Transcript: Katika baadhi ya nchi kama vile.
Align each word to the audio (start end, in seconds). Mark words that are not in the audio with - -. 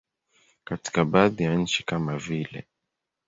Katika 0.63 1.05
baadhi 1.05 1.43
ya 1.43 1.55
nchi 1.55 1.83
kama 1.83 2.17
vile. 2.17 2.67